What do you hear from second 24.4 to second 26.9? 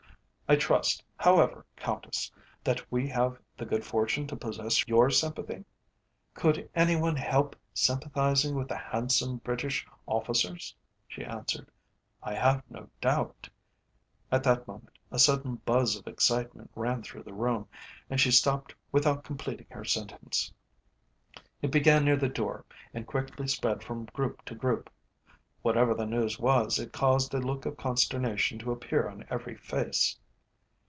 to group. Whatever the news was,